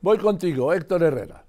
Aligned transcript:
Voy 0.00 0.18
contigo, 0.18 0.72
Héctor 0.72 1.02
Herrera. 1.02 1.42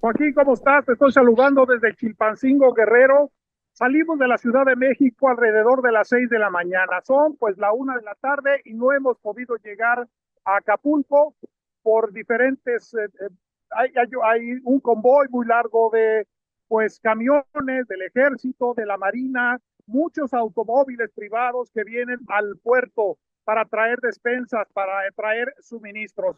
Joaquín, 0.00 0.32
¿cómo 0.34 0.54
estás? 0.54 0.84
Te 0.84 0.92
estoy 0.92 1.12
saludando 1.12 1.64
desde 1.64 1.94
Chilpancingo, 1.94 2.72
Guerrero. 2.72 3.30
Salimos 3.72 4.18
de 4.18 4.26
la 4.26 4.38
Ciudad 4.38 4.64
de 4.64 4.74
México 4.74 5.28
alrededor 5.28 5.82
de 5.82 5.92
las 5.92 6.08
seis 6.08 6.28
de 6.28 6.38
la 6.38 6.50
mañana. 6.50 7.00
Son 7.04 7.36
pues 7.36 7.58
la 7.58 7.72
una 7.72 7.96
de 7.96 8.02
la 8.02 8.14
tarde 8.16 8.60
y 8.64 8.74
no 8.74 8.92
hemos 8.92 9.18
podido 9.18 9.56
llegar 9.56 10.06
a 10.44 10.56
Acapulco 10.56 11.34
por 11.82 12.12
diferentes... 12.12 12.92
Eh, 12.94 13.04
eh, 13.20 13.28
hay, 13.70 13.90
hay, 13.96 14.08
hay 14.24 14.60
un 14.64 14.80
convoy 14.80 15.26
muy 15.30 15.46
largo 15.46 15.90
de 15.92 16.26
pues 16.68 16.98
camiones 17.00 17.86
del 17.88 18.02
ejército, 18.02 18.74
de 18.74 18.86
la 18.86 18.96
marina, 18.96 19.60
muchos 19.86 20.34
automóviles 20.34 21.12
privados 21.12 21.70
que 21.70 21.84
vienen 21.84 22.18
al 22.28 22.56
puerto 22.62 23.18
para 23.44 23.64
traer 23.64 23.98
despensas, 24.00 24.66
para 24.72 25.08
traer 25.14 25.52
suministros. 25.60 26.36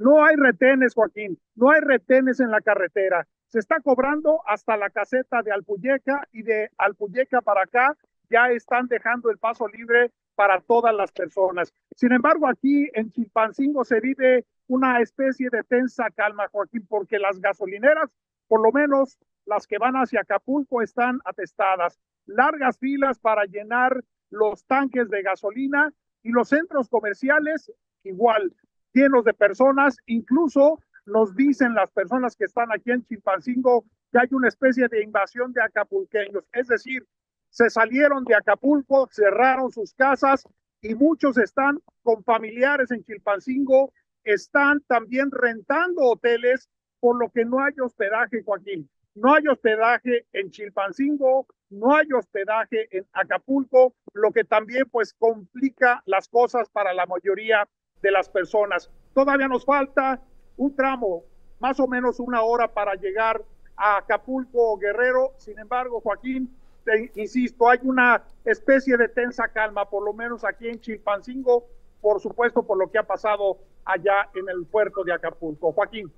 No 0.00 0.24
hay 0.24 0.34
retenes, 0.34 0.94
Joaquín, 0.94 1.38
no 1.54 1.68
hay 1.68 1.82
retenes 1.82 2.40
en 2.40 2.50
la 2.50 2.62
carretera. 2.62 3.28
Se 3.48 3.58
está 3.58 3.80
cobrando 3.80 4.40
hasta 4.46 4.78
la 4.78 4.88
caseta 4.88 5.42
de 5.42 5.52
Alpuyeca 5.52 6.26
y 6.32 6.42
de 6.42 6.70
Alpuyeca 6.78 7.42
para 7.42 7.64
acá 7.64 7.98
ya 8.30 8.50
están 8.50 8.86
dejando 8.86 9.28
el 9.28 9.36
paso 9.36 9.68
libre 9.68 10.10
para 10.34 10.58
todas 10.62 10.94
las 10.94 11.12
personas. 11.12 11.70
Sin 11.94 12.12
embargo, 12.12 12.48
aquí 12.48 12.88
en 12.94 13.10
Chilpancingo 13.10 13.84
se 13.84 14.00
vive 14.00 14.46
una 14.68 15.02
especie 15.02 15.50
de 15.52 15.62
tensa 15.64 16.08
calma, 16.08 16.48
Joaquín, 16.48 16.86
porque 16.88 17.18
las 17.18 17.38
gasolineras, 17.38 18.08
por 18.48 18.62
lo 18.62 18.72
menos 18.72 19.18
las 19.44 19.66
que 19.66 19.76
van 19.76 19.96
hacia 19.96 20.22
Acapulco, 20.22 20.80
están 20.80 21.20
atestadas. 21.26 22.00
Largas 22.24 22.78
filas 22.78 23.18
para 23.18 23.44
llenar 23.44 24.02
los 24.30 24.64
tanques 24.64 25.10
de 25.10 25.20
gasolina 25.20 25.92
y 26.22 26.30
los 26.30 26.48
centros 26.48 26.88
comerciales 26.88 27.70
igual, 28.02 28.54
llenos 28.92 29.24
de 29.24 29.34
personas, 29.34 29.96
incluso 30.06 30.78
nos 31.06 31.34
dicen 31.34 31.74
las 31.74 31.90
personas 31.90 32.36
que 32.36 32.44
están 32.44 32.72
aquí 32.72 32.90
en 32.90 33.04
Chilpancingo 33.04 33.84
que 34.12 34.18
hay 34.18 34.28
una 34.32 34.48
especie 34.48 34.88
de 34.88 35.02
invasión 35.02 35.52
de 35.52 35.62
acapulqueños, 35.62 36.44
es 36.52 36.66
decir, 36.66 37.06
se 37.50 37.68
salieron 37.68 38.24
de 38.24 38.34
Acapulco, 38.34 39.08
cerraron 39.10 39.70
sus 39.72 39.92
casas 39.94 40.44
y 40.80 40.94
muchos 40.94 41.36
están 41.36 41.80
con 42.02 42.22
familiares 42.24 42.90
en 42.90 43.04
Chilpancingo, 43.04 43.92
están 44.24 44.80
también 44.86 45.30
rentando 45.30 46.02
hoteles, 46.02 46.68
por 47.00 47.18
lo 47.18 47.30
que 47.30 47.44
no 47.44 47.60
hay 47.60 47.72
hospedaje, 47.82 48.42
Joaquín. 48.44 48.88
No 49.14 49.34
hay 49.34 49.46
hospedaje 49.48 50.26
en 50.32 50.50
Chilpancingo, 50.50 51.46
no 51.70 51.96
hay 51.96 52.06
hospedaje 52.12 52.88
en 52.96 53.06
Acapulco, 53.12 53.94
lo 54.12 54.30
que 54.30 54.44
también 54.44 54.84
pues 54.90 55.14
complica 55.14 56.02
las 56.06 56.28
cosas 56.28 56.70
para 56.70 56.94
la 56.94 57.06
mayoría 57.06 57.68
de 58.02 58.10
las 58.10 58.28
personas. 58.28 58.90
Todavía 59.14 59.48
nos 59.48 59.64
falta 59.64 60.20
un 60.56 60.74
tramo, 60.74 61.24
más 61.58 61.80
o 61.80 61.86
menos 61.86 62.20
una 62.20 62.42
hora 62.42 62.68
para 62.68 62.94
llegar 62.94 63.42
a 63.76 63.98
Acapulco 63.98 64.76
Guerrero. 64.78 65.32
Sin 65.36 65.58
embargo, 65.58 66.00
Joaquín, 66.00 66.54
te 66.84 67.10
insisto, 67.14 67.68
hay 67.68 67.78
una 67.82 68.22
especie 68.44 68.96
de 68.96 69.08
tensa 69.08 69.48
calma, 69.48 69.88
por 69.88 70.04
lo 70.04 70.12
menos 70.12 70.44
aquí 70.44 70.68
en 70.68 70.80
Chilpancingo, 70.80 71.66
por 72.00 72.20
supuesto, 72.20 72.62
por 72.62 72.78
lo 72.78 72.90
que 72.90 72.98
ha 72.98 73.02
pasado 73.02 73.58
allá 73.84 74.28
en 74.34 74.48
el 74.48 74.66
puerto 74.66 75.04
de 75.04 75.12
Acapulco. 75.12 75.72
Joaquín. 75.72 76.12